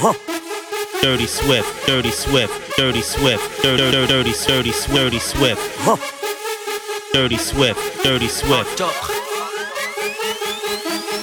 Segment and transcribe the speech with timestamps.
[0.00, 4.32] Dirty Swift, Dirty Swift, Dirty Swift, Dirty, Dirty, Dirty, Dirty,
[4.88, 5.60] Dirty Swift,
[7.12, 8.80] Dirty Swift, Dirty Swift.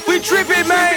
[0.08, 0.94] We tripping, man.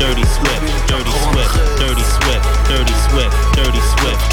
[0.00, 4.30] Dirty Swift, Dirty Swift, Dirty Swift, Dirty Swift, Dirty Swift,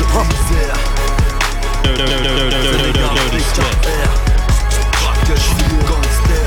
[1.83, 3.85] Dirty, Dirty, Dirty, Dirty, Dirty Swift.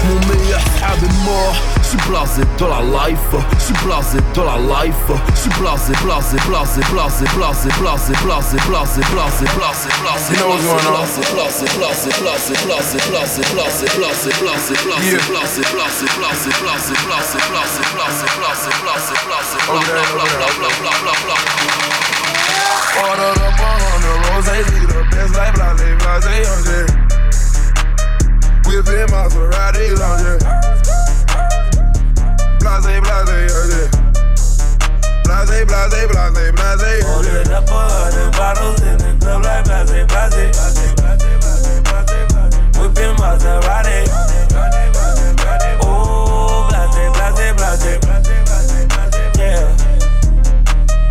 [0.09, 4.43] Mon meilleur frère est mort Je suis blasé de la life Je suis blasé de
[4.43, 10.37] la life Je suis blasé, blasé, blasé, blasé, blasé, blasé, blasé, blasé, blasé, blasé, blasé,
[10.45, 10.61] on?
[10.69, 17.81] blasé, blasé, blasé, blasé, blasé, blasé, blasé, blasé, blasé, blasé, blasé, blasé, blasé, blasé, blasé,
[17.97, 21.37] blasé, blasé, blasé, blasé, Over bla, bla, bla, bla, bla, bla, bla.
[23.01, 26.69] Ordered up a hundred roses, nigga, the best like blase, blase, young.
[28.69, 31.08] Whipping Maserati lounge.
[32.61, 33.89] Blase, blase, J.
[35.25, 36.85] Blase, blase, blase, blase, J.
[37.15, 40.57] Ordered up a hundred bottles in the club like blase, blase.
[42.79, 43.99] Whipping Maserati.
[45.83, 47.99] Oh, blase, blase, blase.
[49.39, 49.65] Yeah.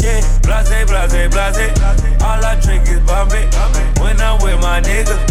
[0.01, 1.71] Yeah, blase, blase, blase.
[2.21, 3.45] All I drink is Bombay.
[4.01, 5.21] When I'm with my niggas,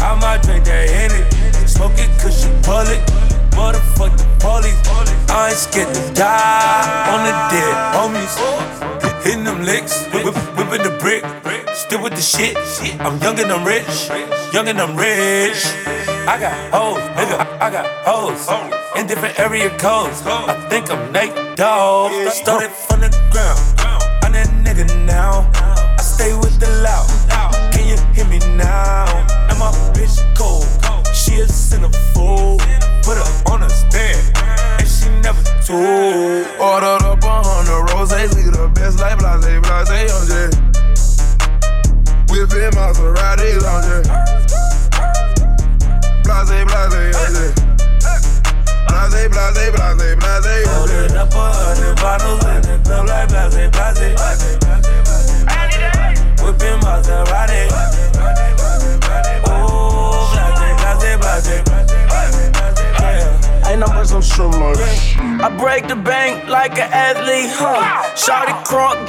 [0.00, 1.22] I might drink that Henny.
[1.66, 3.23] Smoke it cause she pull it.
[3.56, 4.78] Motherfuck the police.
[5.30, 8.34] I ain't scared to die on the dead homies.
[9.24, 11.24] Hitting them licks, whip, whipping the brick.
[11.74, 12.56] Still with the shit.
[13.00, 14.08] I'm young and I'm rich.
[14.52, 15.64] Young and I'm rich.
[16.26, 17.36] I got hoes, nigga.
[17.38, 18.48] I, I got hoes.
[18.98, 20.22] In different area codes.
[20.24, 22.12] I think I'm Nate Dogg.
[22.30, 23.60] Started from the ground.
[24.22, 25.50] I'm that nigga now.
[25.54, 27.63] I stay with the loud.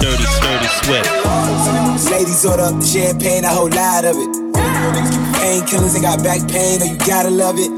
[0.00, 1.08] Dirty, dirty Swift.
[2.12, 4.28] Ladies order up the champagne, a whole lot of it.
[5.40, 7.72] Painkillers and got back pain, oh you gotta love it.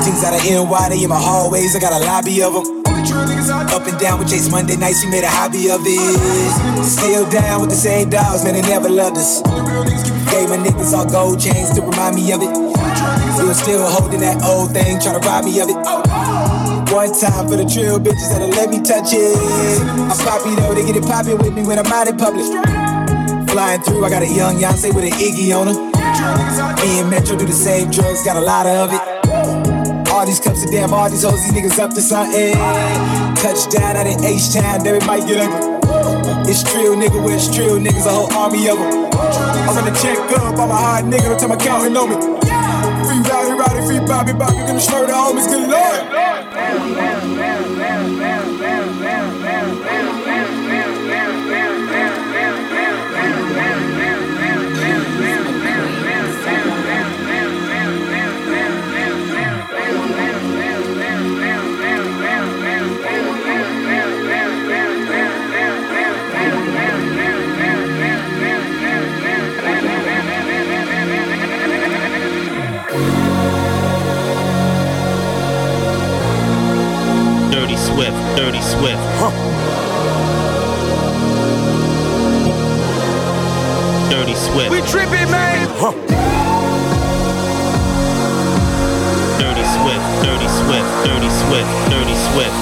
[0.00, 2.80] Things out of NY, they in my hallways, I got a lobby of them.
[3.68, 6.84] Up and down with Chase Monday nights, we made a hobby of it.
[6.84, 9.42] Still down with the same dogs, man, they never loved us.
[10.32, 12.52] Gave my niggas all gold chains to remind me of it.
[13.44, 15.76] Were still holding that old thing, trying to rob me of it.
[16.90, 19.36] One time for the trill bitches that'll let me touch it.
[19.84, 22.48] I'm poppy though, they get it poppin' with me when I'm out in public.
[23.50, 25.76] Flying through, I got a young Yonsei with an Iggy on her.
[26.80, 30.08] Me and Metro do the same drugs, got a lot of it.
[30.08, 32.54] All these cups of damn, all these hoes, these niggas up to something.
[33.36, 35.76] Touchdown out in H-Town, then we might get ugly.
[36.50, 39.12] It's trill, nigga, where it's trill, niggas, a whole army of them.
[39.12, 42.47] I'm gonna check up, I'm a hard nigga, don't tell my counting on me.
[43.86, 47.17] Free Bobby, Bobby, gonna show the homies good Lord.
[84.28, 84.70] Dirty Swift.
[84.70, 85.68] We tripping, man.
[89.38, 92.52] Dirty Swift, Dirty Swift, Dirty Swift, Dirty Swift.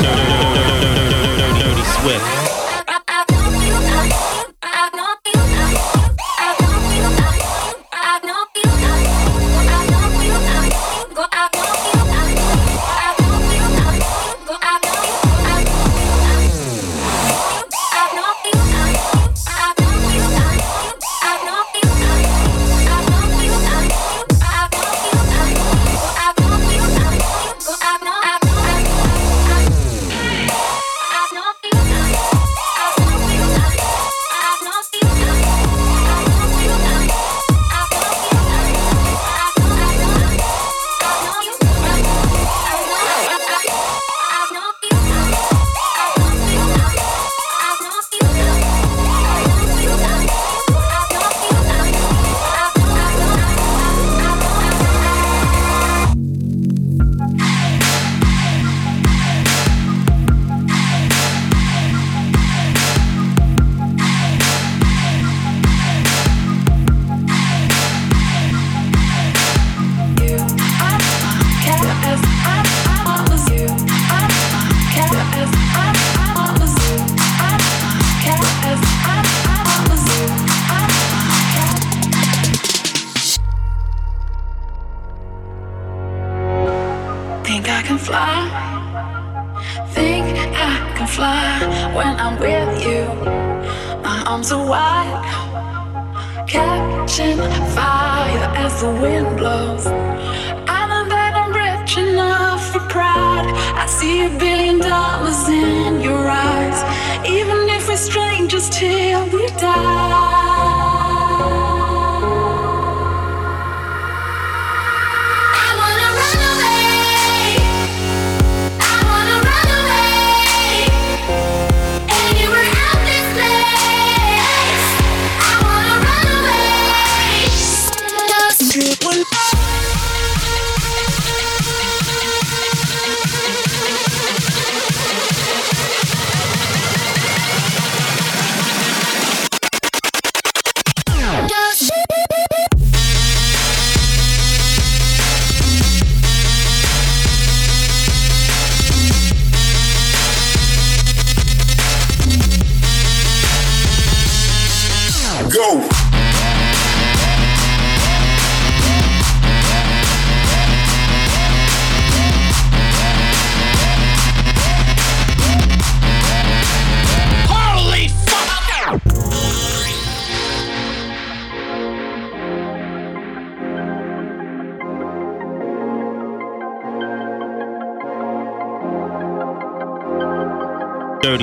[0.00, 2.29] Dirty, dirty, dirty, dirty, dirty, dirty Swift.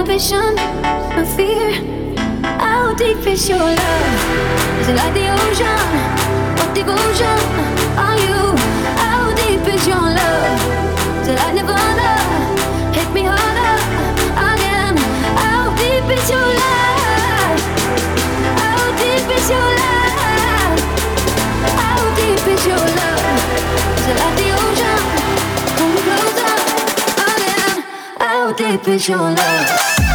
[0.00, 1.72] ambition, my fear.
[2.42, 4.80] How deep is your love?
[4.80, 5.90] Is it like the ocean?
[6.56, 7.40] What devotion
[8.00, 8.40] are you?
[8.96, 10.60] How deep is your love?
[11.20, 12.12] Is it like nirvana?
[12.96, 13.76] Hit me harder
[14.48, 14.96] again.
[15.36, 17.60] How deep is your love?
[18.62, 20.80] How deep is your love?
[21.76, 23.42] How deep is your love?
[23.98, 24.39] Is it like
[28.60, 30.09] deep is your love?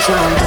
[0.00, 0.39] zone.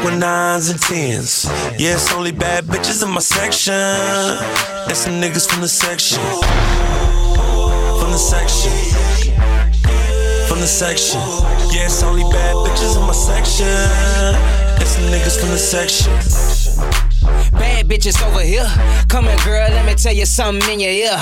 [0.00, 1.46] fuck with nines and tens.
[1.78, 3.74] Yeah, it's only bad bitches in my section.
[3.74, 6.22] And some niggas from the section.
[7.98, 8.72] From the section.
[10.48, 11.20] From the section.
[11.72, 13.66] Yeah, it's only bad bitches in my section.
[13.66, 16.12] And some niggas from the section.
[17.52, 18.68] Bad bitches over here.
[19.08, 21.18] Come here, girl, let me tell you something in your ear.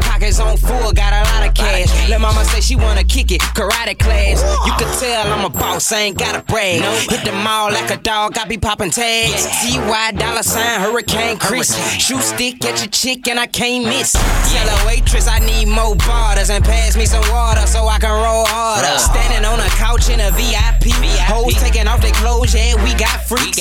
[0.00, 1.88] Pockets on full, got a lot of cash.
[2.08, 4.42] Let mama say she wanna kick it, karate class.
[4.66, 6.82] You can tell I'm a boss, I ain't gotta brag.
[7.10, 9.46] Hit the mall like a dog, I be popping tags.
[9.88, 11.74] Why dollar sign, Hurricane Chris.
[11.98, 14.12] Shoot stick at your chick and I can't miss.
[14.12, 18.12] Tell a waitress I need more borders and pass me some water so I can
[18.12, 18.86] roll harder.
[18.86, 18.98] Uh.
[18.98, 20.92] Standing on a couch in a VIP.
[21.28, 23.58] Hoes taking off their clothes, yeah, we got freaks.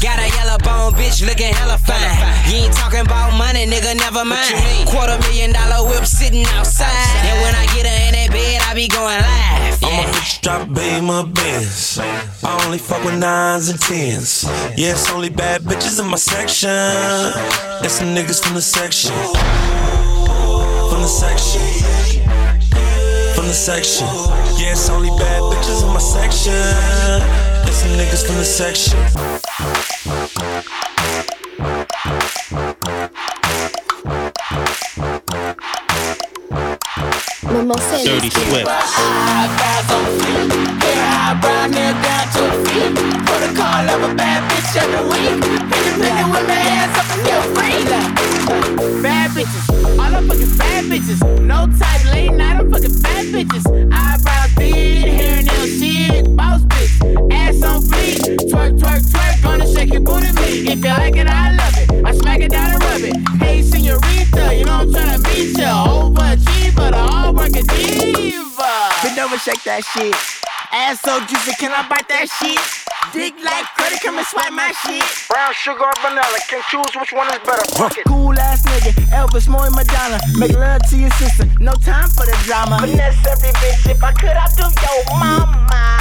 [0.00, 1.98] Got a yellow bone bitch looking hella fine.
[2.46, 4.54] You ain't talking about money, nigga, never mind.
[4.86, 6.90] Quarter million dollar whip sitting outside.
[7.26, 9.82] And when I get her that bed, I be going live.
[9.82, 11.98] I'm a bitch drop beam my Benz.
[11.98, 14.44] I only fuck with nines and tens.
[14.76, 16.70] Yeah, it's only bad bitches in my section.
[17.84, 19.12] It's some niggas from the section.
[20.90, 21.60] From the section.
[23.34, 24.06] From the section.
[24.58, 26.52] Yeah, it's only bad bitches in my section.
[27.66, 28.98] It's some niggas from the section.
[37.58, 38.68] Dirty Swift.
[38.70, 40.46] Eyebrows on fleek.
[40.78, 42.94] Hair eyebrow nail down to a feet.
[43.26, 45.34] Protocol of a bad bitch every week.
[45.42, 47.82] Independent with my hands up and feel free.
[49.02, 49.66] Bad bitches,
[49.98, 51.20] all I'm fucking bad bitches.
[51.40, 53.66] No type, late night, I'm fucking bad bitches.
[53.92, 56.36] Eyebrows big, hair nail shit.
[56.36, 58.20] Boss bitch, ass on fleek.
[58.50, 60.68] Twerk, twerk, twerk, gonna shake your booty me.
[60.72, 62.04] If you like it, I love it.
[62.04, 63.16] I smack it down and rub it.
[63.42, 65.86] Hey, senorita, you know I'm tryna meet ya.
[65.86, 68.90] Overachiever, the hard working diva.
[69.02, 70.14] Bend over, shake that shit.
[70.72, 72.87] Ass so juicy, can I bite that shit?
[73.12, 75.04] Dick like credit, come and swipe my shit.
[75.28, 77.64] Brown sugar or vanilla, can choose which one is better.
[77.76, 78.04] Fuck it.
[78.06, 80.18] Cool ass nigga, Elvis, more Madonna.
[80.38, 82.78] Make love to your sister, no time for the drama.
[82.80, 85.98] Finesse every bitch, if I could, I'd do your mama.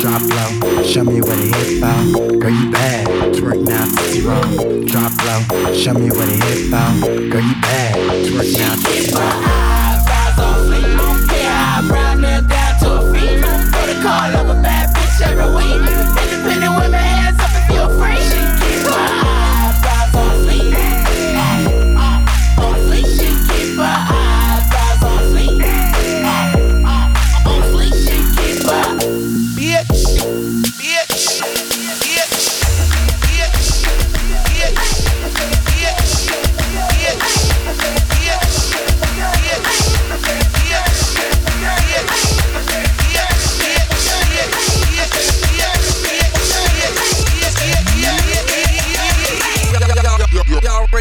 [0.00, 2.40] Drop low, show me where the hip out.
[2.40, 4.84] Girl, you bad, twerk now, tootsie roll.
[4.86, 7.00] Drop low, show me where the hip out.
[7.02, 9.28] Girl, you bad, twerk now, tootsie roll.
[9.44, 10.88] Eyebrows on fleek,
[11.30, 13.44] hair eyebrow nail down to a feet.
[13.72, 14.85] Protocol of a bad
[15.20, 16.15] heroin.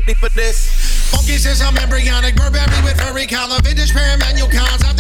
[0.05, 1.09] Ready for this?
[1.09, 4.83] Funky says I'm embryonic, Burberry with furry collar, vintage pair of manual cons.
[4.83, 4.94] After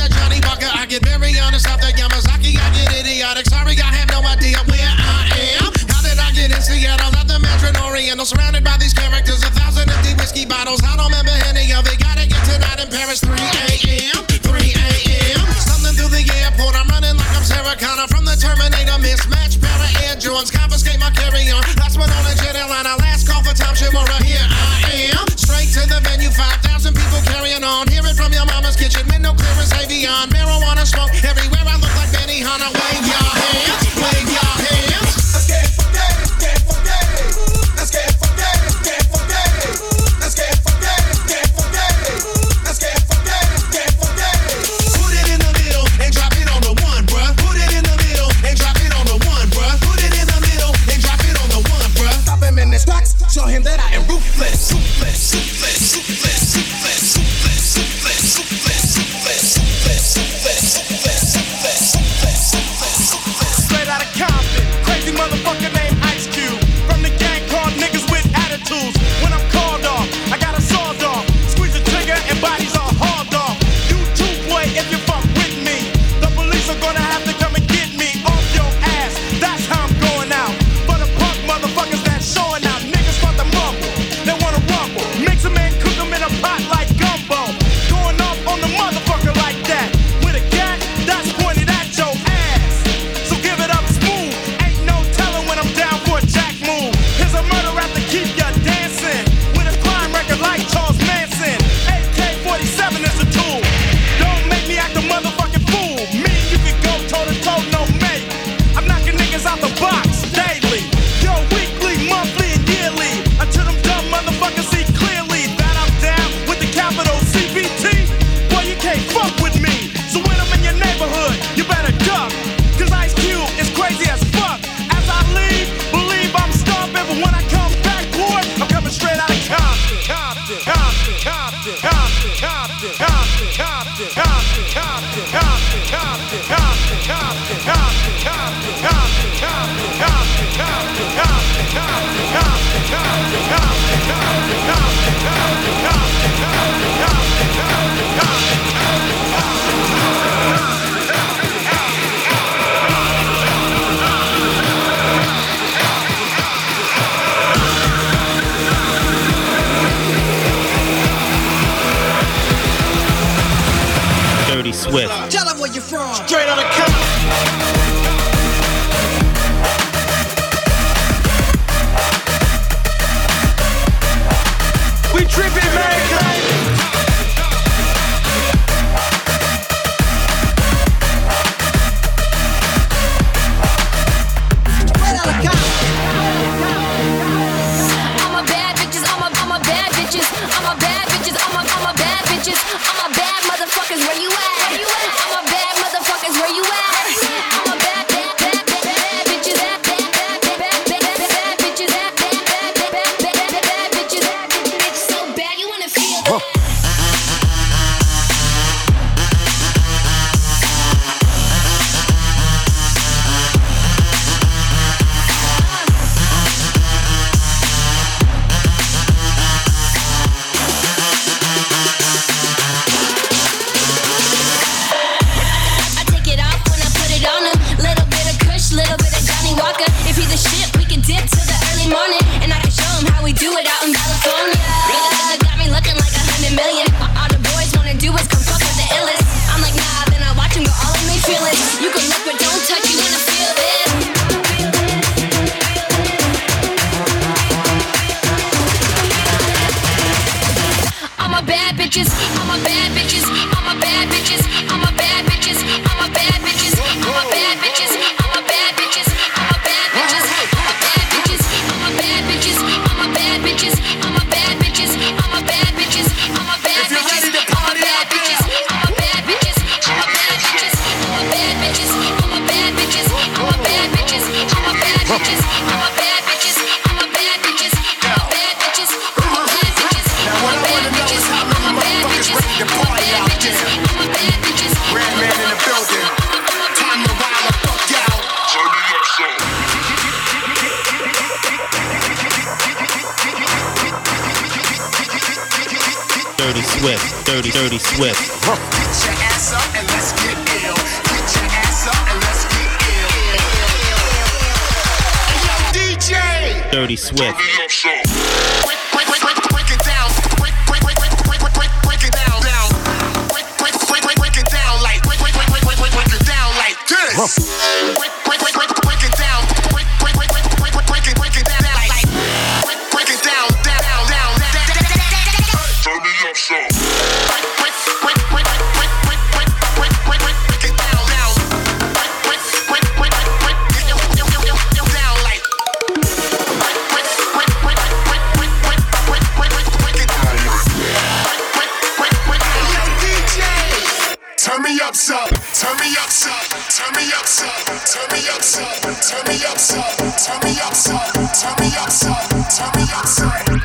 [349.05, 353.61] turn me upside, turn me upside, turn me upside, turn me upside.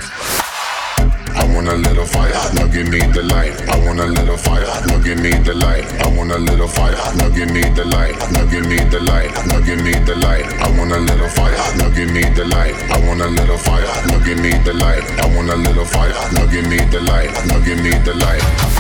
[1.32, 3.56] I wanna let fire, now give me the light.
[3.70, 5.88] I wanna let fire, now give me the light.
[6.04, 8.16] I wanna let fire, now give me the light.
[8.32, 10.44] Now give me the light, now give me the light.
[10.60, 12.74] I wanna let fire, now give me the light.
[12.92, 15.04] I wanna let fire, now give me the light.
[15.24, 17.32] I wanna let fire, now give me the light.
[17.46, 18.79] Now give me the light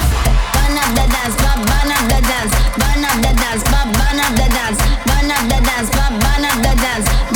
[0.90, 4.32] up the dance, bop, burn up the dance, burn up the dance, bop, burn up
[4.34, 7.29] the dance, burn up the dance, bop, burn up the dance.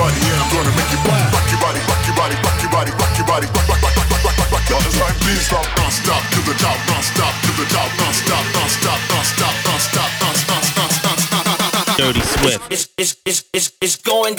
[0.00, 1.28] body, yeah, I'm gonna make you rock.
[1.28, 3.96] Rock your body, rock your body, rock your body, rock your body, rock, rock, rock,
[4.00, 4.84] rock, rock, rock, rock, rock.
[4.88, 8.12] It's like please stop, non stop, to the top, non stop, to the top, non
[8.16, 11.96] stop, non stop, non stop, non stop, non stop, non stop, non stop.
[12.00, 12.64] Dirty Swift.
[12.72, 14.36] It's it's it's it's it's going.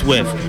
[0.00, 0.39] Swift.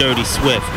[0.00, 0.69] Dirty Swift.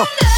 [0.00, 0.37] Huh.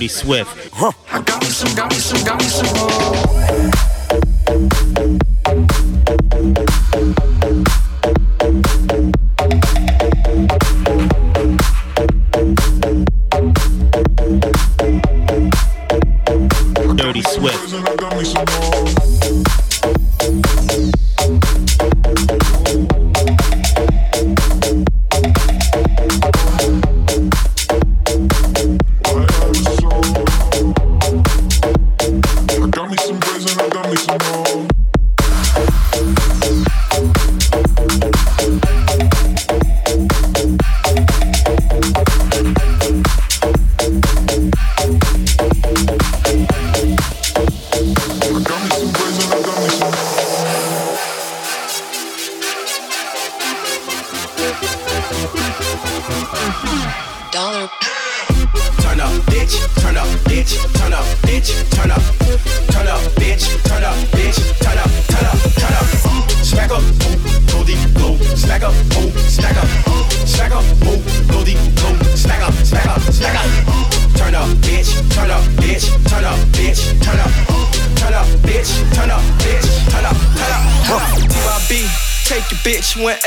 [0.00, 0.70] Dirty Swift.
[0.72, 0.92] Huh.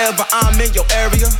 [0.03, 1.31] Whenever I'm in your area.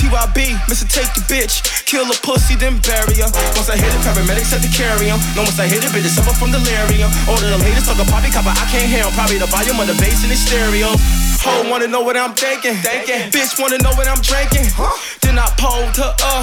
[0.00, 0.88] TYB, Mr.
[0.88, 3.28] Take your bitch, kill a pussy, then bury her.
[3.52, 5.20] Once I hit it, paramedics had to carry him.
[5.36, 7.12] No, once I hit it, bitch, suffer from delirium.
[7.28, 9.12] All of them haters talk about copper, I can't hear 'em.
[9.12, 10.96] Probably the volume of the bass in the stereo.
[11.46, 12.74] Ho wanna know what I'm thinking.
[12.82, 13.30] thinking.
[13.30, 14.66] Bitch wanna know what I'm drinking.
[14.74, 14.90] Huh?
[15.22, 16.42] Then I pulled her up.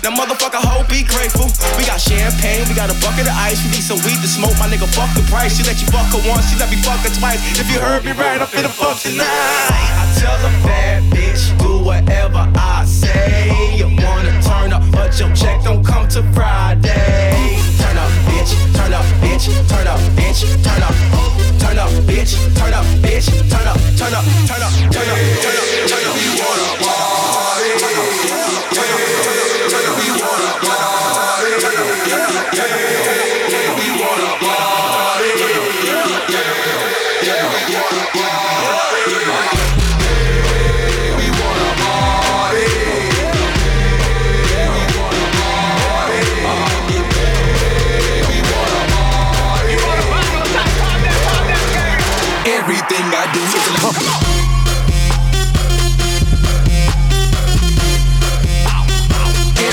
[0.00, 1.52] Now motherfucker, ho, be grateful.
[1.76, 3.60] We got champagne, we got a bucket of ice.
[3.60, 4.56] We need some weed to smoke.
[4.56, 5.60] My nigga, fuck the price.
[5.60, 7.36] She let you fuck her once, she let me fuck her twice.
[7.60, 9.28] If you heard me right, I'm finna fuck tonight.
[9.28, 13.52] I tell a bad bitch, do whatever I say.
[13.76, 17.60] You wanna turn up, but your check don't come to Friday.
[17.76, 20.96] Turn up, bitch, turn up, bitch, turn up, bitch, turn up,
[21.68, 25.56] turn up, bitch, turn up, bitch, turn up, turn up, turn up, turn up, turn
[25.56, 26.14] up, turn up.
[26.16, 28.67] We wanna party.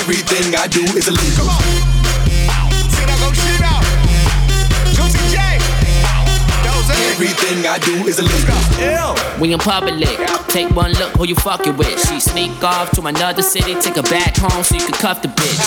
[0.07, 1.94] Everything I do is illegal.
[7.15, 8.59] Everything I do is illegal.
[9.39, 10.03] We in public,
[10.51, 11.95] take one look who you fucking with.
[12.09, 15.29] She sneak off to another city, take her back home so you can cuff the
[15.29, 15.63] bitch.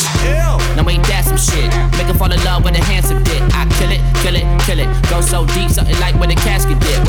[0.76, 1.72] Now ain't that some shit?
[1.96, 3.40] Make her fall in love with a handsome dick.
[3.56, 4.88] I kill it, kill it, kill it.
[5.08, 7.00] Go so deep, something like when a casket dip.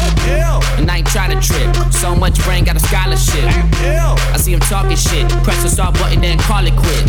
[0.80, 1.76] And I ain't trying to trip.
[1.92, 3.44] So much brain, got a scholarship.
[3.44, 5.28] I see him talking shit.
[5.44, 7.04] Press the start button, then call it quit.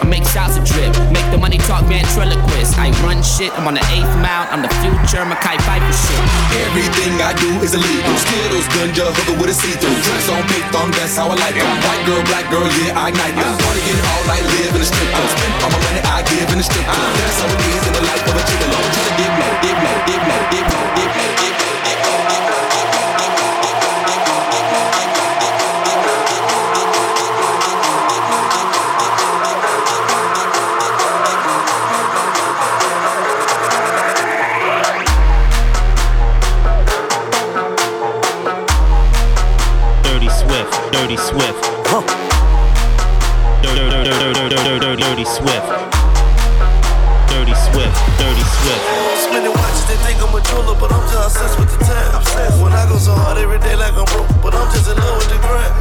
[0.00, 2.78] I make salsa drip, make the money talk ventriloquist.
[2.80, 6.37] I run shit, I'm on the eighth mile, I'm the future, Mekhi Phifer shit.
[6.66, 8.14] Everything I do is illegal.
[8.18, 9.98] Skittles, gunja, hooker with a see-through.
[10.04, 11.68] Drinks on big thumb, that's how I like them.
[11.84, 13.54] White girl, black girl, yeah, I ignite them.
[13.58, 15.28] Get all night, live in the strip club.
[15.32, 17.12] Spend all my money I give in the strip club.
[17.18, 18.78] That's how it is in the life of a gigolo.
[18.94, 21.37] Try to dip low, dip low, dip low, dip low, low,
[41.08, 41.64] Dirty Swift.
[43.64, 43.88] Dirty,
[45.00, 45.64] dirty, Swift.
[47.32, 48.84] Dirty Swift, Dirty Swift.
[49.16, 52.60] Spending watches, they think I'm a jeweler, but I'm just obsessed with the time.
[52.60, 55.16] When I go so hard every day like I'm broke, but I'm just in love
[55.16, 55.72] with the grind.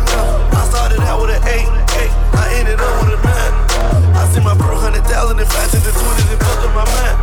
[0.56, 1.68] I started out with an eight,
[2.00, 4.16] eight, I ended up with a nine.
[4.16, 7.20] I see my first hundred thousand and faster than twenty, and fucked up my mind.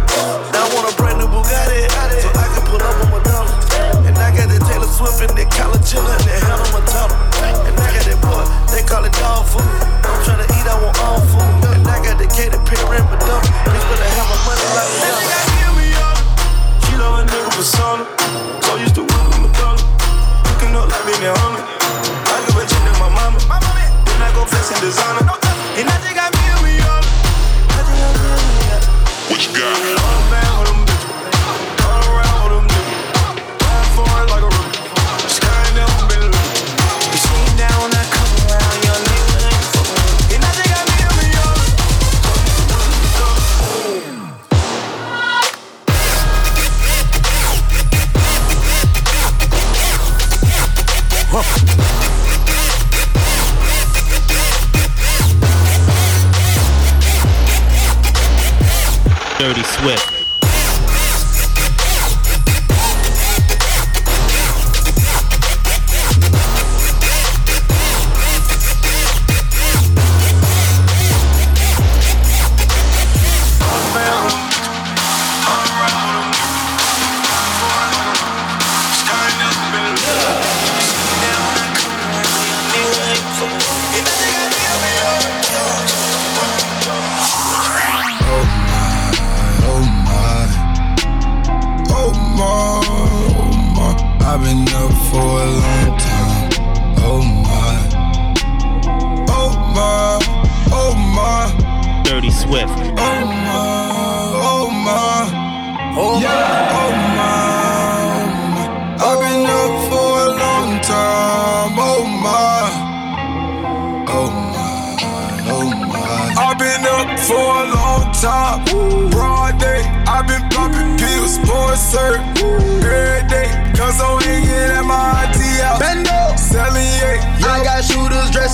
[0.52, 1.88] Now I want a brand new Bugatti,
[2.20, 3.63] so I can pull up on my dollar.
[4.14, 7.18] And I got that Taylor Swift and that Jenner and that Hannah Montana.
[7.66, 9.66] And I got that boy, they call it dog food.
[10.06, 11.42] I'm tryna eat, I want all food.
[11.74, 13.42] And I got the Katy Perry and Madonna.
[13.42, 15.53] Bitch better have my money like Madonna.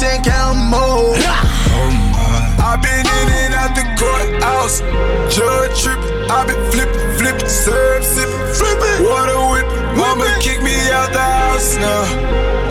[0.01, 0.79] Shooters dressed in camo.
[0.79, 1.87] Oh
[2.59, 4.81] I've been in and out the courthouse.
[5.35, 9.97] Judge trippin', I've been flippin', flippin', serve sippin', flippin', water whippin'.
[9.97, 12.05] Mama kicked me out the house now.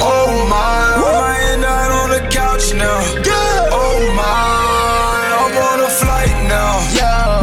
[0.01, 2.99] Oh my, I end out on the couch now.
[3.71, 6.79] Oh my, I'm on a flight now.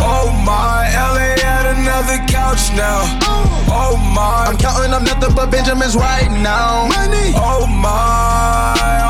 [0.01, 3.03] Oh my, LA at another couch now.
[3.23, 3.67] Oh.
[3.69, 6.87] oh my, I'm counting up nothing but Benjamins right now.
[6.89, 7.33] Money.
[7.37, 8.73] Oh my,
[9.03, 9.06] I'm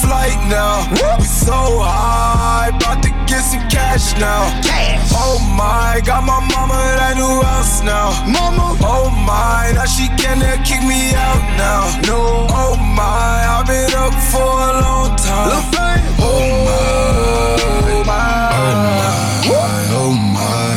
[0.00, 0.88] flight now.
[1.18, 4.48] We so high, about to get some cash now.
[4.62, 5.10] Cash.
[5.14, 8.10] Oh my, got my mama at new house now.
[8.26, 8.76] Mama.
[8.82, 11.82] Oh my, now she cannot kick me out now.
[12.08, 12.46] No.
[12.50, 15.50] Oh my, I've been up for a long time.
[15.50, 18.52] Oh my, oh my,
[19.46, 20.72] oh my,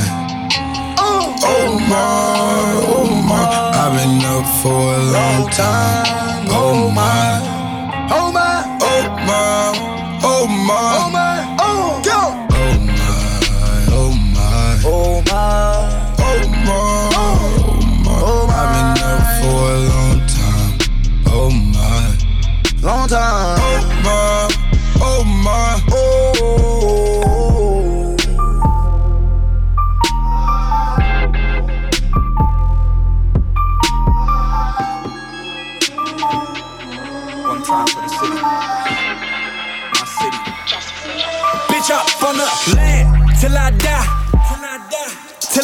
[0.97, 3.45] Oh, oh my, oh my.
[3.81, 6.47] I've been up for a long time.
[6.49, 7.39] Oh oh my,
[8.11, 8.44] oh my,
[10.77, 11.24] oh my,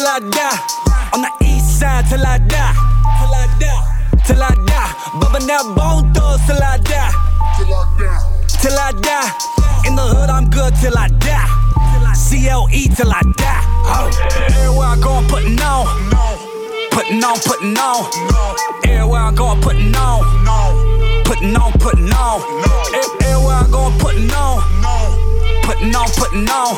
[0.02, 0.58] Till I die.
[1.14, 2.74] On the east side till I die.
[3.22, 4.26] Till I die.
[4.26, 4.90] Till I die.
[5.20, 7.14] Bubbing that bone thugs till I die.
[7.54, 8.18] Till I die.
[8.58, 9.30] Till I die.
[9.86, 11.46] In the hood, I'm good till I die.
[12.18, 13.62] CLE till I die.
[13.86, 14.10] Oh.
[14.50, 15.86] Everywhere I go, I'm putting on.
[16.90, 18.02] Putting on, putting on.
[18.82, 20.26] Everywhere I go, I'm putting on.
[21.22, 22.42] Putting on, putting on.
[23.22, 24.66] Everywhere I go, I'm putting on.
[25.62, 26.74] Putting on, putting on.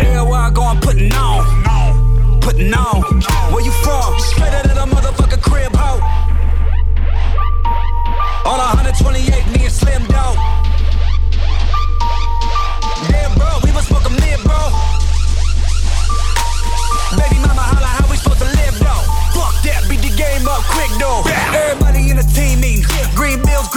[0.00, 1.67] Everywhere I go, I'm putting on.
[2.48, 3.02] Putting on.
[3.52, 4.18] Where you from?
[4.20, 6.00] Straight out of the motherfucking crib, ho.
[8.48, 10.34] On 128, me and Slim Dog.
[13.12, 14.72] Damn, bro, we was smoking mid, bro.
[17.20, 19.04] Baby mama holla, how we supposed to live, though?
[19.36, 21.28] Fuck that, beat the game up quick, though.
[21.52, 21.87] Everybody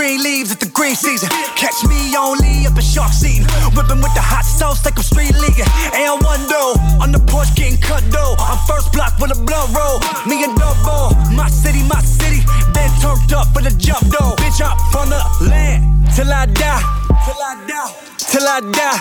[0.01, 1.29] Green leaves, at the green season.
[1.53, 3.45] Catch me only up in shark season.
[3.77, 5.69] Whipping with the hot sauce like I'm street leaguing.
[5.93, 8.33] And one though, on the porch getting cut though.
[8.41, 10.01] I'm first block with a blunt roll.
[10.25, 12.41] Me and Double, my city, my city.
[12.73, 14.33] Been turned up for the jump though.
[14.41, 15.85] Bitch up from the land
[16.17, 16.81] till I die.
[17.21, 17.93] Till I die.
[18.17, 18.97] Till I die.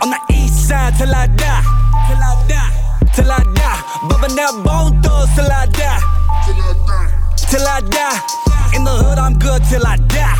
[0.00, 1.60] On the east side till I die.
[2.08, 2.72] Till I die.
[3.12, 3.80] Till I die.
[4.08, 6.17] Bubbing that bone till I die.
[7.50, 8.20] Till I die.
[8.76, 10.36] In the hood, I'm good till I die.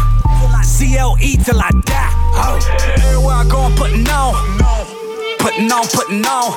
[0.63, 2.11] CLE till I die.
[2.37, 2.59] Oh.
[3.01, 4.35] Everywhere I go, I'm putting on.
[5.39, 6.53] Putting on, putting on.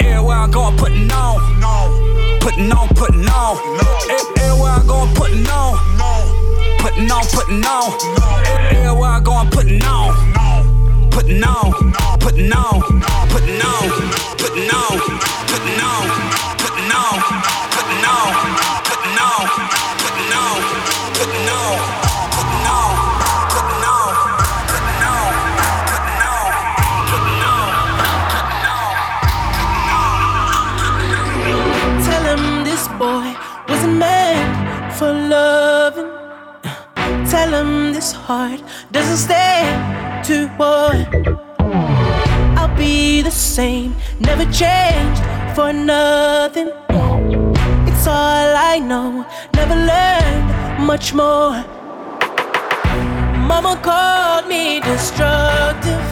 [0.00, 2.40] Everywhere I go, I'm putting on.
[2.40, 3.56] Putting on, putting on.
[4.08, 5.76] E- Everywhere I go, I'm putting on.
[6.80, 7.92] Putting on, putting on.
[7.92, 9.50] E- Everywhere I go, I'm.
[9.50, 10.12] Putting on,
[11.10, 11.72] putting on,
[12.20, 12.80] putting on,
[13.28, 13.82] putting on,
[14.40, 14.98] putting on,
[15.46, 16.00] putting on,
[16.58, 17.65] putting on,
[34.98, 36.10] for loving.
[37.30, 39.60] Tell him this heart doesn't stay
[40.24, 41.06] to one.
[42.56, 45.22] I'll be the same, never changed
[45.54, 46.70] for nothing.
[47.88, 51.64] It's all I know, never learned much more.
[53.48, 56.06] Mama called me destructive.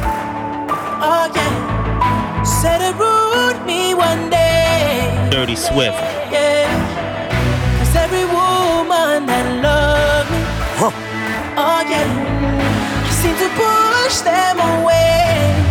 [1.06, 5.28] Oh yeah, said it ruined me one day.
[5.30, 5.98] Dirty Swift.
[6.32, 6.68] Yeah.
[7.78, 10.40] Cause every woman that loved me,
[11.56, 12.08] oh yeah,
[13.04, 15.63] I seem to push them away.